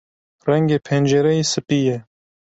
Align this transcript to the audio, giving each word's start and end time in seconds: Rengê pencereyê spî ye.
Rengê 0.47 0.77
pencereyê 0.87 1.43
spî 1.53 1.79
ye. 1.87 1.97